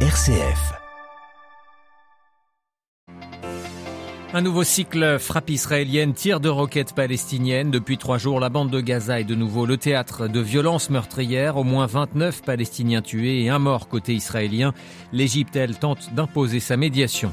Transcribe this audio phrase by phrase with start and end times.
[0.00, 0.85] RCF.
[4.34, 7.70] Un nouveau cycle frappe israélienne, tir de roquettes palestiniennes.
[7.70, 11.56] Depuis trois jours, la bande de Gaza est de nouveau le théâtre de violences meurtrières.
[11.56, 14.74] Au moins 29 Palestiniens tués et un mort côté israélien.
[15.12, 17.30] L'Égypte, elle, tente d'imposer sa médiation.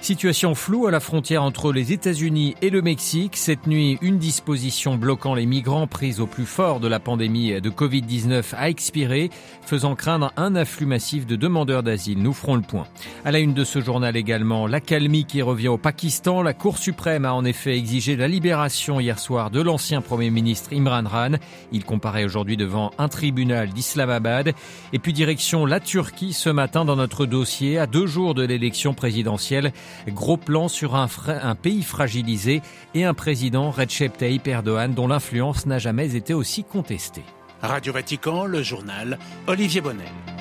[0.00, 3.36] Situation floue à la frontière entre les États-Unis et le Mexique.
[3.36, 7.70] Cette nuit, une disposition bloquant les migrants prise au plus fort de la pandémie de
[7.70, 9.30] Covid-19 a expiré,
[9.62, 12.22] faisant craindre un afflux massif de demandeurs d'asile.
[12.22, 12.86] Nous ferons le point.
[13.24, 16.35] À la une de ce journal également, la calmie qui revient au Pakistan.
[16.42, 20.72] La Cour suprême a en effet exigé la libération hier soir de l'ancien Premier ministre
[20.72, 21.38] Imran Khan.
[21.72, 24.52] Il comparaît aujourd'hui devant un tribunal d'Islamabad.
[24.92, 28.94] Et puis direction la Turquie ce matin dans notre dossier, à deux jours de l'élection
[28.94, 29.72] présidentielle.
[30.08, 31.08] Gros plan sur un,
[31.54, 32.62] pays fragilisé
[32.94, 37.24] et un président, Recep Tayyip Erdogan, dont l'influence n'a jamais été aussi contestée.
[37.62, 40.35] Radio Vatican, le journal Olivier Bonnel.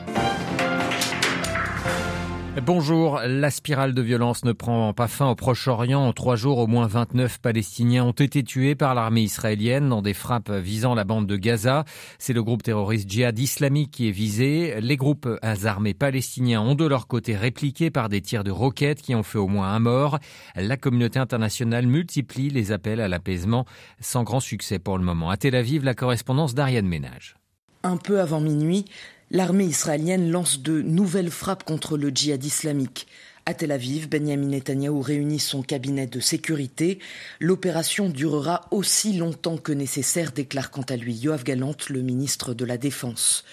[2.63, 5.99] Bonjour, la spirale de violence ne prend pas fin au Proche-Orient.
[5.99, 10.13] En trois jours, au moins 29 Palestiniens ont été tués par l'armée israélienne dans des
[10.13, 11.83] frappes visant la bande de Gaza.
[12.17, 14.79] C'est le groupe terroriste djihad islamique qui est visé.
[14.79, 19.15] Les groupes armés palestiniens ont de leur côté répliqué par des tirs de roquettes qui
[19.15, 20.19] ont fait au moins un mort.
[20.55, 23.65] La communauté internationale multiplie les appels à l'apaisement
[23.99, 25.29] sans grand succès pour le moment.
[25.29, 27.35] À Tel Aviv, la correspondance d'Ariane Ménage.
[27.83, 28.85] Un peu avant minuit,
[29.31, 33.07] L'armée israélienne lance de nouvelles frappes contre le djihad islamique.
[33.47, 36.99] À Tel Aviv, Benjamin Netanyahou réunit son cabinet de sécurité.
[37.39, 42.65] L'opération durera aussi longtemps que nécessaire, déclare quant à lui Yoav Galant, le ministre de
[42.65, 43.43] la Défense.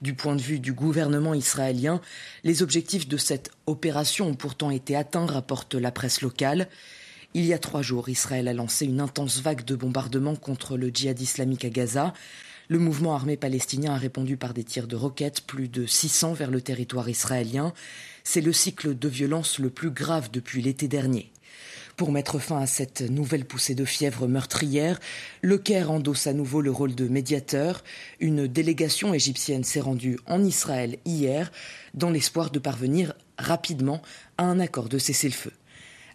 [0.00, 2.00] Du point de vue du gouvernement israélien,
[2.44, 6.68] les objectifs de cette opération ont pourtant été atteints, rapporte la presse locale.
[7.34, 10.88] Il y a trois jours, Israël a lancé une intense vague de bombardements contre le
[10.88, 12.14] djihad islamique à Gaza.
[12.68, 16.50] Le mouvement armé palestinien a répondu par des tirs de roquettes, plus de 600 vers
[16.50, 17.72] le territoire israélien.
[18.24, 21.30] C'est le cycle de violence le plus grave depuis l'été dernier.
[21.96, 24.98] Pour mettre fin à cette nouvelle poussée de fièvre meurtrière,
[25.42, 27.84] le Caire endosse à nouveau le rôle de médiateur.
[28.18, 31.52] Une délégation égyptienne s'est rendue en Israël hier
[31.94, 34.02] dans l'espoir de parvenir rapidement
[34.38, 35.52] à un accord de cessez-le-feu.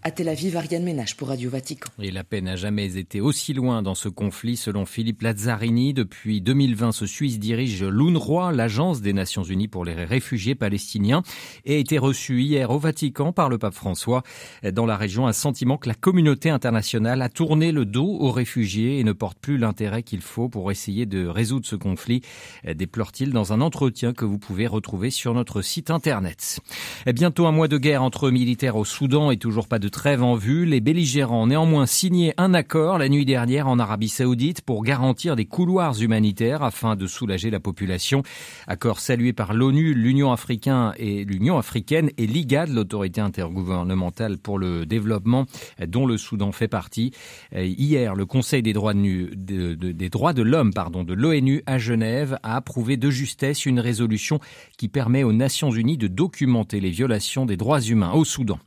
[0.04, 1.92] À Tel Aviv, Ariane Ménage pour Radio Vatican.
[2.02, 5.94] Et la paix n'a jamais été aussi loin dans ce conflit, selon Philippe Lazzarini.
[5.94, 11.22] Depuis 2020, ce Suisse dirige l'UNRWA, l'Agence des Nations Unies pour les réfugiés palestiniens,
[11.66, 14.24] et a été reçu hier au Vatican par le pape François.
[14.74, 18.98] Dans la région, un sentiment que la communauté internationale a tourné le dos aux réfugiés
[18.98, 22.22] et ne porte plus l'intérêt qu'il faut pour essayer de résoudre ce conflit,
[22.66, 26.60] déplore-t-il dans un entretien que vous pouvez retrouver sur notre site internet.
[27.06, 30.36] Bientôt un mois de guerre entre militaires au Soudan et toujours pas de trêve en
[30.36, 35.36] vue, les belligérants néanmoins signé un accord la nuit dernière en Arabie Saoudite pour garantir
[35.36, 38.24] des couloirs humanitaires afin de soulager la population.
[38.68, 44.86] Accord salué par l'ONU, l'Union africaine et l'Union africaine et l'IGAD, l'autorité intergouvernementale pour le
[44.86, 45.46] développement
[45.86, 47.12] dont le Soudan fait partie.
[47.54, 52.40] Hier, le Conseil des droits de des droits de l'homme, pardon, de l'ONU à Genève
[52.44, 54.40] a approuvé de justesse une résolution
[54.78, 58.58] qui permet aux Nations Unies de documenter les violations des droits humains au Soudan.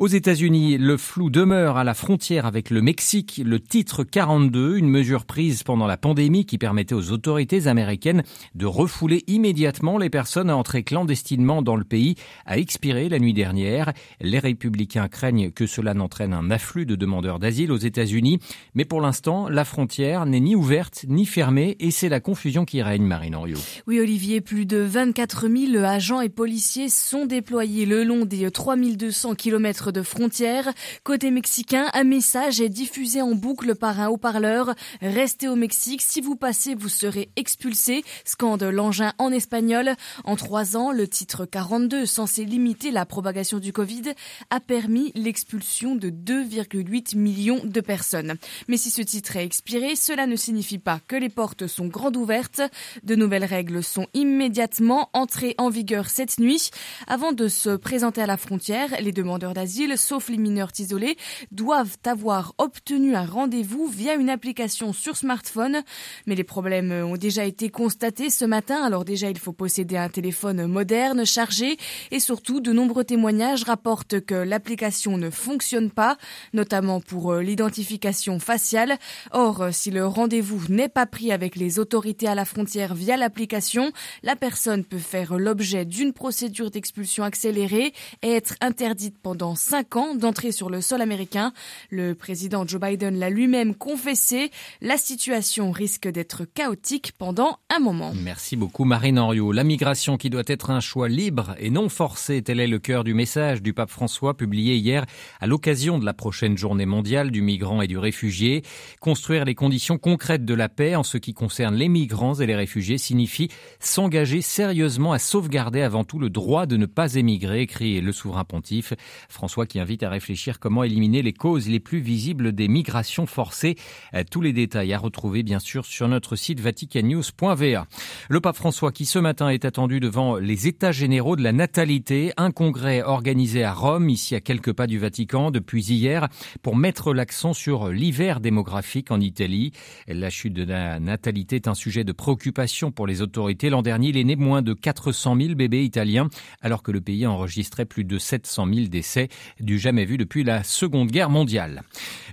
[0.00, 3.42] Aux États-Unis, le flou demeure à la frontière avec le Mexique.
[3.44, 8.22] Le titre 42, une mesure prise pendant la pandémie qui permettait aux autorités américaines
[8.54, 12.14] de refouler immédiatement les personnes à entrer clandestinement dans le pays,
[12.46, 13.92] a expiré la nuit dernière.
[14.22, 18.38] Les républicains craignent que cela n'entraîne un afflux de demandeurs d'asile aux États-Unis.
[18.74, 22.80] Mais pour l'instant, la frontière n'est ni ouverte ni fermée et c'est la confusion qui
[22.80, 23.58] règne, Marine Henriot.
[23.86, 29.34] Oui, Olivier, plus de 24 000 agents et policiers sont déployés le long des 3200
[29.40, 30.70] kilomètres de frontières.
[31.02, 34.74] Côté mexicain, un message est diffusé en boucle par un haut-parleur.
[35.00, 38.04] Restez au Mexique, si vous passez, vous serez expulsé.
[38.26, 39.94] Scande l'engin en espagnol.
[40.24, 44.12] En trois ans, le titre 42, censé limiter la propagation du Covid,
[44.50, 48.34] a permis l'expulsion de 2,8 millions de personnes.
[48.68, 52.18] Mais si ce titre est expiré, cela ne signifie pas que les portes sont grandes
[52.18, 52.60] ouvertes.
[53.04, 56.70] De nouvelles règles sont immédiatement entrées en vigueur cette nuit.
[57.06, 61.16] Avant de se présenter à la frontière, les demandeurs d'asile sauf les mineurs isolés,
[61.52, 65.82] doivent avoir obtenu un rendez-vous via une application sur smartphone.
[66.26, 68.82] Mais les problèmes ont déjà été constatés ce matin.
[68.82, 71.76] Alors déjà, il faut posséder un téléphone moderne, chargé,
[72.10, 76.16] et surtout, de nombreux témoignages rapportent que l'application ne fonctionne pas,
[76.52, 78.98] notamment pour euh, l'identification faciale.
[79.30, 83.92] Or, si le rendez-vous n'est pas pris avec les autorités à la frontière via l'application,
[84.24, 87.92] la personne peut faire l'objet d'une procédure d'expulsion accélérée
[88.22, 91.52] et être interdite pendant cinq ans d'entrer sur le sol américain.
[91.90, 94.50] Le président Joe Biden l'a lui-même confessé.
[94.80, 98.12] La situation risque d'être chaotique pendant un moment.
[98.14, 99.52] Merci beaucoup Marine Henriot.
[99.52, 103.04] La migration qui doit être un choix libre et non forcé, tel est le cœur
[103.04, 105.04] du message du pape François publié hier
[105.40, 108.62] à l'occasion de la prochaine journée mondiale du migrant et du réfugié.
[109.00, 112.56] Construire les conditions concrètes de la paix en ce qui concerne les migrants et les
[112.56, 118.00] réfugiés signifie s'engager sérieusement à sauvegarder avant tout le droit de ne pas émigrer, écrit
[118.00, 118.92] le souverain pontife.
[119.28, 123.76] François qui invite à réfléchir comment éliminer les causes les plus visibles des migrations forcées.
[124.14, 127.86] Euh, tous les détails à retrouver bien sûr sur notre site vaticannews.va.
[128.28, 132.32] Le pape François qui ce matin est attendu devant les États généraux de la natalité,
[132.36, 136.28] un congrès organisé à Rome, ici à quelques pas du Vatican depuis hier,
[136.62, 139.72] pour mettre l'accent sur l'hiver démographique en Italie.
[140.06, 143.70] La chute de la natalité est un sujet de préoccupation pour les autorités.
[143.70, 146.28] L'an dernier, il est né moins de 400 000 bébés italiens,
[146.60, 149.28] alors que le pays enregistrait plus de 700 000 décès,
[149.60, 151.82] du jamais vu depuis la Seconde Guerre mondiale.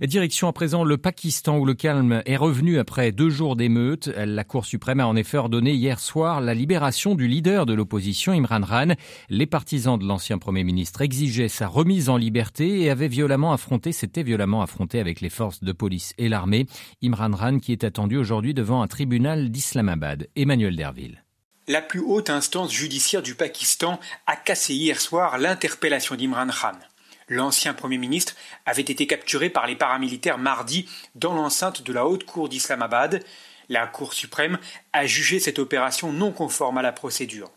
[0.01, 4.07] Direction à présent le Pakistan, où le calme est revenu après deux jours d'émeutes.
[4.17, 8.33] La Cour suprême a en effet ordonné hier soir la libération du leader de l'opposition,
[8.33, 8.95] Imran Khan.
[9.29, 13.91] Les partisans de l'ancien Premier ministre exigeaient sa remise en liberté et avaient violemment affronté,
[13.91, 16.65] s'étaient violemment affronté avec les forces de police et l'armée.
[17.03, 20.27] Imran Khan qui est attendu aujourd'hui devant un tribunal d'Islamabad.
[20.35, 21.26] Emmanuel Derville.
[21.69, 26.79] La plus haute instance judiciaire du Pakistan a cassé hier soir l'interpellation d'Imran Khan.
[27.27, 28.35] L'ancien Premier ministre
[28.65, 33.21] avait été capturé par les paramilitaires mardi dans l'enceinte de la Haute Cour d'Islamabad.
[33.67, 34.59] La Cour suprême
[34.93, 37.51] a jugé cette opération non conforme à la procédure.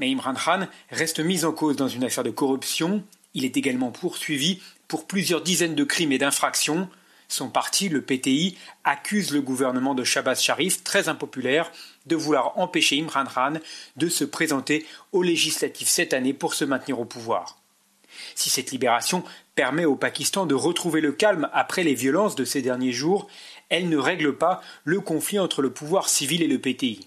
[0.00, 3.04] Mais Imran Khan reste mis en cause dans une affaire de corruption.
[3.34, 6.90] Il est également poursuivi pour plusieurs dizaines de crimes et d'infractions.
[7.28, 11.70] Son parti, le PTI, accuse le gouvernement de Shabazz Sharif, très impopulaire,
[12.08, 13.54] de vouloir empêcher Imran Khan
[13.96, 17.58] de se présenter aux législatives cette année pour se maintenir au pouvoir.
[18.34, 19.22] Si cette libération
[19.54, 23.28] permet au Pakistan de retrouver le calme après les violences de ces derniers jours,
[23.68, 27.06] elle ne règle pas le conflit entre le pouvoir civil et le PTI.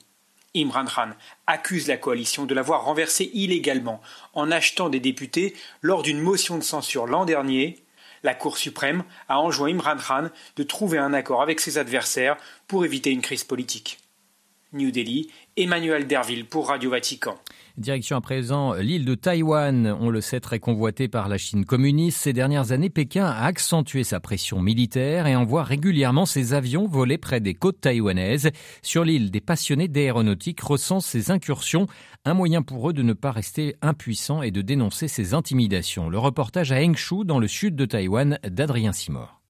[0.53, 1.11] Imran Khan
[1.47, 4.01] accuse la coalition de l'avoir renversé illégalement
[4.33, 7.83] en achetant des députés lors d'une motion de censure l'an dernier.
[8.23, 12.37] La Cour suprême a enjoint Imran Khan de trouver un accord avec ses adversaires
[12.67, 14.00] pour éviter une crise politique.
[14.73, 17.35] New Delhi, Emmanuel Derville pour Radio Vatican.
[17.77, 19.97] Direction à présent l'île de Taïwan.
[19.99, 22.19] On le sait très convoité par la Chine communiste.
[22.19, 27.17] Ces dernières années, Pékin a accentué sa pression militaire et envoie régulièrement ses avions voler
[27.17, 28.51] près des côtes taïwanaises.
[28.81, 31.87] Sur l'île, des passionnés d'aéronautique recensent ces incursions,
[32.23, 36.09] un moyen pour eux de ne pas rester impuissants et de dénoncer ces intimidations.
[36.09, 39.40] Le reportage à Hengshu, dans le sud de Taïwan, d'Adrien Simor.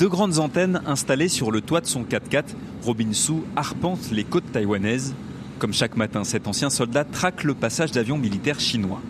[0.00, 2.44] Deux grandes antennes installées sur le toit de son 4x4,
[2.84, 5.14] Robin Su arpente les côtes taïwanaises.
[5.58, 9.02] Comme chaque matin, cet ancien soldat traque le passage d'avions militaires chinois.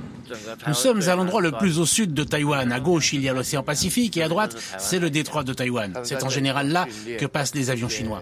[0.66, 2.72] Nous sommes à l'endroit le plus au sud de Taïwan.
[2.72, 5.92] À gauche, il y a l'océan Pacifique et à droite, c'est le détroit de Taïwan.
[6.02, 6.88] C'est en général là
[7.20, 8.20] que passent les avions chinois.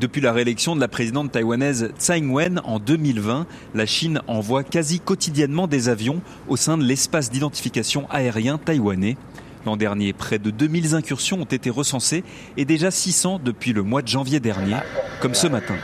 [0.00, 4.98] Depuis la réélection de la présidente taïwanaise Tsai Ing-wen en 2020, la Chine envoie quasi
[4.98, 9.18] quotidiennement des avions au sein de l'espace d'identification aérien taïwanais.
[9.66, 12.24] L'an dernier, près de 2000 incursions ont été recensées
[12.56, 14.76] et déjà 600 depuis le mois de janvier dernier,
[15.20, 15.76] comme ce matin.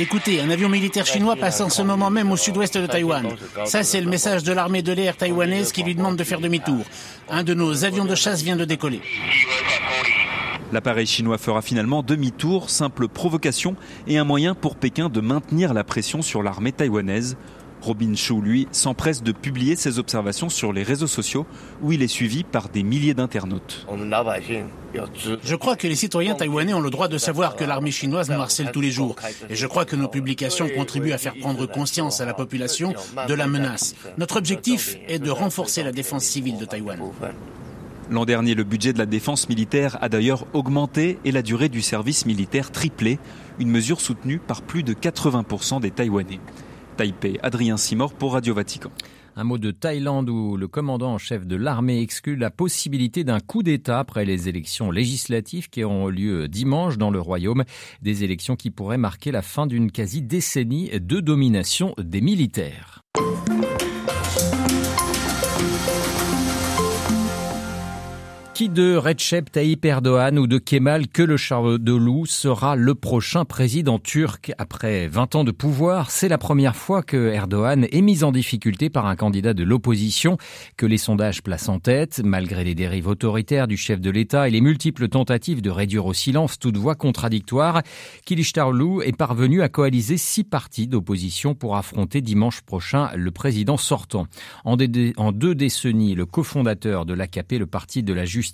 [0.00, 3.26] Écoutez, un avion militaire chinois passe en ce moment même au sud-ouest de Taïwan.
[3.64, 6.84] Ça, c'est le message de l'armée de l'air taïwanaise qui lui demande de faire demi-tour.
[7.28, 9.00] Un de nos avions de chasse vient de décoller.
[10.72, 13.74] L'appareil chinois fera finalement demi-tour, simple provocation
[14.06, 17.36] et un moyen pour Pékin de maintenir la pression sur l'armée taïwanaise.
[17.80, 21.46] Robin Chou, lui, s'empresse de publier ses observations sur les réseaux sociaux
[21.82, 23.86] où il est suivi par des milliers d'internautes.
[25.44, 28.40] Je crois que les citoyens taïwanais ont le droit de savoir que l'armée chinoise nous
[28.40, 29.16] harcèle tous les jours.
[29.48, 32.94] Et je crois que nos publications contribuent à faire prendre conscience à la population
[33.28, 33.94] de la menace.
[34.16, 36.98] Notre objectif est de renforcer la défense civile de Taïwan.
[38.10, 41.82] L'an dernier, le budget de la défense militaire a d'ailleurs augmenté et la durée du
[41.82, 43.18] service militaire triplé,
[43.58, 46.40] une mesure soutenue par plus de 80% des Taïwanais.
[46.98, 47.38] Taipei.
[47.44, 48.90] Adrien Simor pour Radio Vatican.
[49.36, 53.38] Un mot de Thaïlande où le commandant en chef de l'armée exclut la possibilité d'un
[53.38, 57.62] coup d'État après les élections législatives qui auront lieu dimanche dans le royaume.
[58.02, 63.04] Des élections qui pourraient marquer la fin d'une quasi-décennie de domination des militaires.
[68.58, 74.50] Turquie de Recep Tayyip Erdogan ou de Kemal Kılıçdaroğlu sera le prochain président turc.
[74.58, 78.90] Après 20 ans de pouvoir, c'est la première fois que Erdogan est mis en difficulté
[78.90, 80.38] par un candidat de l'opposition
[80.76, 82.20] que les sondages placent en tête.
[82.24, 86.12] Malgré les dérives autoritaires du chef de l'État et les multiples tentatives de réduire au
[86.12, 87.82] silence toute voix contradictoire,
[88.26, 94.26] Kılıçdaroğlu est parvenu à coaliser six partis d'opposition pour affronter dimanche prochain le président sortant.
[94.64, 98.47] En, deux décennies, le cofondateur de l'AKP, le parti de la justice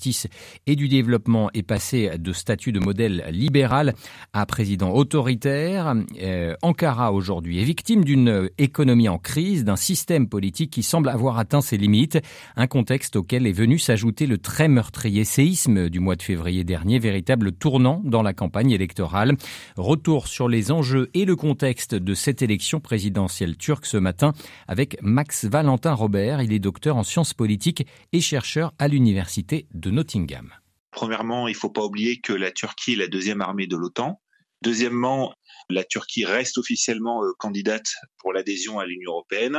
[0.67, 3.95] et du développement, est passé de statut de modèle libéral
[4.33, 5.95] à président autoritaire.
[6.21, 11.39] Euh, Ankara aujourd'hui est victime d'une économie en crise, d'un système politique qui semble avoir
[11.39, 12.19] atteint ses limites,
[12.57, 16.99] un contexte auquel est venu s'ajouter le très meurtrier séisme du mois de février dernier,
[16.99, 19.35] véritable tournant dans la campagne électorale.
[19.77, 24.33] Retour sur les enjeux et le contexte de cette élection présidentielle turque ce matin
[24.69, 26.43] avec Max Valentin Robert.
[26.43, 30.53] Il est docteur en sciences politiques et chercheur à l'université de Nottingham.
[30.91, 34.21] Premièrement, il ne faut pas oublier que la Turquie est la deuxième armée de l'OTAN.
[34.63, 35.35] Deuxièmement,
[35.69, 37.87] la Turquie reste officiellement euh, candidate
[38.19, 39.57] pour l'adhésion à l'Union européenne.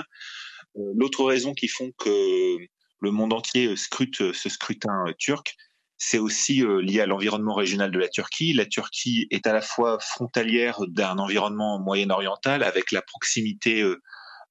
[0.77, 2.57] Euh, l'autre raison qui font que
[3.01, 5.55] le monde entier scrute ce scrutin turc,
[5.97, 8.53] c'est aussi euh, lié à l'environnement régional de la Turquie.
[8.53, 13.83] La Turquie est à la fois frontalière d'un environnement moyen-oriental avec la proximité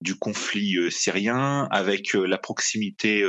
[0.00, 3.25] du conflit syrien, avec la proximité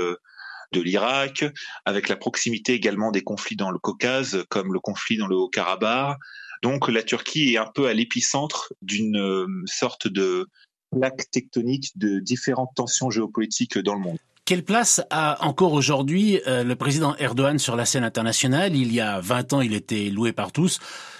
[0.76, 1.46] de l'Irak,
[1.86, 6.18] avec la proximité également des conflits dans le Caucase, comme le conflit dans le Haut-Karabakh.
[6.62, 10.48] Donc la Turquie est un peu à l'épicentre d'une euh, sorte de
[10.92, 14.18] plaque tectonique de différentes tensions géopolitiques dans le monde.
[14.46, 18.76] Quelle place a encore aujourd'hui euh, le président Erdogan sur la scène internationale?
[18.76, 20.80] Il y a 20 ans, il était loué par tous.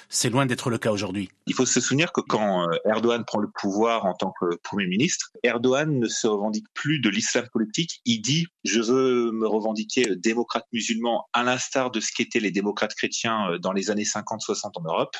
[0.10, 1.30] C'est loin d'être le cas aujourd'hui.
[1.48, 4.88] Il faut se souvenir que quand euh, Erdogan prend le pouvoir en tant que Premier
[4.88, 8.02] ministre, Erdogan ne se revendique plus de l'islam politique.
[8.06, 12.52] Il dit je veux me revendiquer euh, démocrate musulman à l'instar de ce qu'étaient les
[12.52, 15.16] démocrates chrétiens euh, dans les années 50-60 en Europe.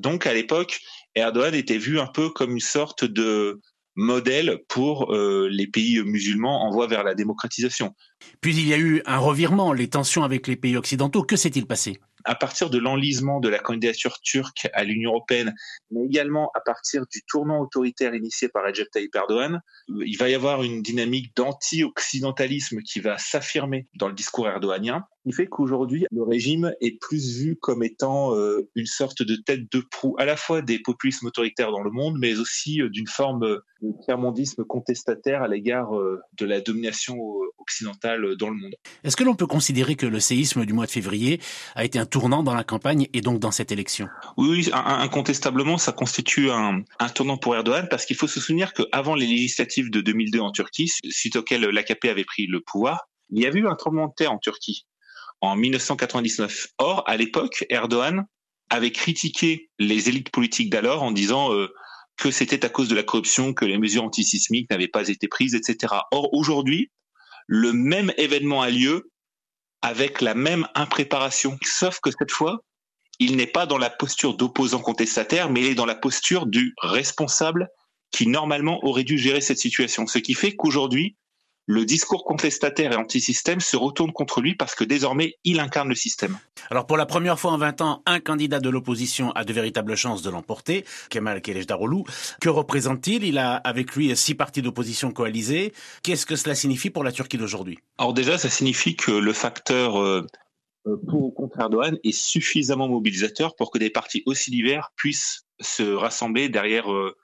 [0.00, 0.80] Donc à l'époque,
[1.14, 3.60] Erdogan était vu un peu comme une sorte de
[3.94, 7.94] modèle pour les pays musulmans en voie vers la démocratisation.
[8.40, 11.22] Puis il y a eu un revirement, les tensions avec les pays occidentaux.
[11.22, 12.00] Que s'est-il passé?
[12.28, 15.54] À partir de l'enlisement de la candidature turque à l'Union européenne,
[15.90, 20.34] mais également à partir du tournant autoritaire initié par Recep Tayyip Erdogan, il va y
[20.34, 26.22] avoir une dynamique d'anti-occidentalisme qui va s'affirmer dans le discours erdoganien, qui fait qu'aujourd'hui, le
[26.22, 30.36] régime est plus vu comme étant euh, une sorte de tête de proue à la
[30.36, 33.40] fois des populismes autoritaires dans le monde, mais aussi euh, d'une forme
[33.82, 37.18] de tiers-mondisme contestataire à l'égard euh, de la domination
[37.58, 38.74] occidentale dans le monde.
[39.04, 41.40] Est-ce que l'on peut considérer que le séisme du mois de février
[41.74, 44.08] a été un tournant dans la campagne et donc dans cette élection?
[44.36, 49.14] Oui, incontestablement, ça constitue un, un tournant pour Erdogan parce qu'il faut se souvenir qu'avant
[49.14, 53.46] les législatives de 2002 en Turquie, suite auxquelles l'AKP avait pris le pouvoir, il y
[53.46, 54.86] avait eu un tremblement de terre en Turquie
[55.40, 56.68] en 1999.
[56.78, 58.26] Or, à l'époque, Erdogan
[58.70, 61.68] avait critiqué les élites politiques d'alors en disant euh,
[62.16, 65.54] que c'était à cause de la corruption que les mesures antisismiques n'avaient pas été prises,
[65.54, 65.94] etc.
[66.10, 66.90] Or, aujourd'hui,
[67.46, 69.10] le même événement a lieu
[69.80, 72.64] avec la même impréparation, sauf que cette fois,
[73.20, 76.74] il n'est pas dans la posture d'opposant contestataire, mais il est dans la posture du
[76.82, 77.68] responsable
[78.10, 80.06] qui normalement aurait dû gérer cette situation.
[80.06, 81.16] Ce qui fait qu'aujourd'hui,
[81.68, 85.94] le discours contestataire et anti-système se retourne contre lui parce que désormais, il incarne le
[85.94, 86.38] système.
[86.70, 89.94] Alors pour la première fois en 20 ans, un candidat de l'opposition a de véritables
[89.94, 92.04] chances de l'emporter, Kemal Kılıçdaroğlu.
[92.40, 93.22] Que représente-t-il?
[93.22, 95.74] Il a avec lui six partis d'opposition coalisés.
[96.02, 97.78] Qu'est-ce que cela signifie pour la Turquie d'aujourd'hui?
[97.98, 100.26] Alors déjà, ça signifie que le facteur euh,
[101.06, 105.82] pour ou contre Erdogan est suffisamment mobilisateur pour que des partis aussi divers puissent se
[105.82, 107.14] rassembler derrière euh,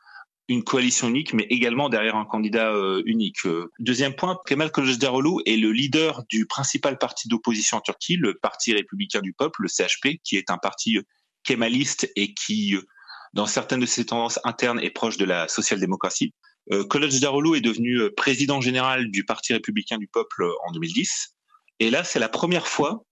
[0.49, 3.47] une coalition unique, mais également derrière un candidat euh, unique.
[3.47, 8.35] Euh, deuxième point, Kemal Kılıçdaroğlu est le leader du principal parti d'opposition en Turquie, le
[8.35, 11.03] Parti républicain du peuple, le CHP, qui est un parti euh,
[11.45, 12.77] kémaliste et qui,
[13.33, 16.35] dans certaines de ses tendances internes, est proche de la social-démocratie.
[16.73, 21.35] Euh, Kılıçdaroğlu est devenu président général du Parti républicain du peuple en 2010.
[21.81, 23.05] Et là, c'est la première fois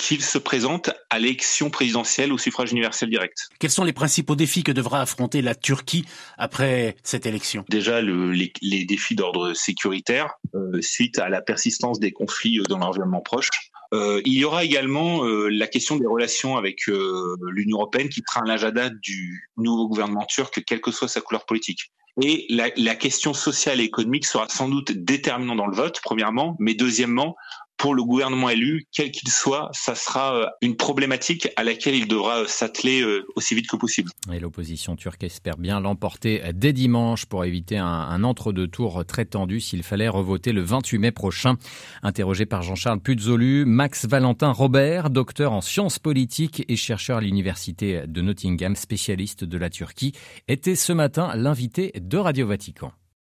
[0.00, 3.48] qu'il se présente à l'élection présidentielle au suffrage universel direct.
[3.58, 6.06] Quels sont les principaux défis que devra affronter la Turquie
[6.38, 7.64] après cette élection?
[7.68, 12.62] Déjà le, les, les, défis d'ordre sécuritaire euh, suite à la persistance des conflits euh,
[12.64, 13.50] dans l'environnement proche.
[13.92, 18.44] Euh, il y aura également euh, la question des relations avec l'Union européenne qui sera
[18.46, 21.92] l'agenda du nouveau gouvernement turc, quelle que soit sa couleur politique.
[22.22, 26.56] Et la, la question sociale et économique sera sans doute déterminante dans le vote, premièrement,
[26.58, 27.36] mais deuxièmement,
[27.80, 32.06] pour le gouvernement élu, quel qu'il soit, ça sera euh, une problématique à laquelle il
[32.06, 34.10] devra euh, s'atteler euh, aussi vite que possible.
[34.30, 39.60] Et l'opposition turque espère bien l'emporter dès dimanche pour éviter un, entre-deux tours très tendu
[39.60, 41.56] s'il fallait revoter le 28 mai prochain.
[42.02, 48.02] Interrogé par Jean-Charles Puzolu, Max Valentin Robert, docteur en sciences politiques et chercheur à l'université
[48.06, 50.12] de Nottingham, spécialiste de la Turquie,
[50.48, 52.92] était ce matin l'invité de Radio Vatican.